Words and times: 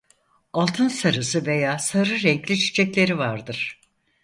Altın 0.53 0.87
sarısı 0.87 1.45
veya 1.45 1.79
sarı 1.79 2.23
renkli 2.23 2.59
çiçekleri 2.59 3.17
vardır. 3.17 3.81